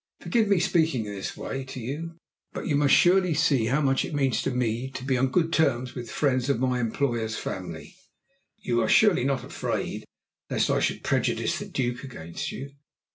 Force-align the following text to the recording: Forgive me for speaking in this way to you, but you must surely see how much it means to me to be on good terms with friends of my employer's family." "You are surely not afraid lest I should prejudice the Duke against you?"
Forgive 0.19 0.47
me 0.47 0.59
for 0.59 0.67
speaking 0.67 1.05
in 1.05 1.13
this 1.13 1.37
way 1.37 1.63
to 1.65 1.79
you, 1.79 2.17
but 2.53 2.65
you 2.65 2.75
must 2.75 2.91
surely 2.95 3.35
see 3.35 3.67
how 3.67 3.81
much 3.81 4.03
it 4.03 4.15
means 4.15 4.41
to 4.41 4.49
me 4.49 4.89
to 4.89 5.03
be 5.03 5.15
on 5.15 5.27
good 5.27 5.53
terms 5.53 5.93
with 5.93 6.09
friends 6.09 6.49
of 6.49 6.59
my 6.59 6.79
employer's 6.79 7.37
family." 7.37 7.95
"You 8.57 8.81
are 8.81 8.89
surely 8.89 9.25
not 9.25 9.43
afraid 9.43 10.05
lest 10.49 10.71
I 10.71 10.79
should 10.79 11.03
prejudice 11.03 11.59
the 11.59 11.67
Duke 11.67 12.03
against 12.03 12.51
you?" 12.51 12.71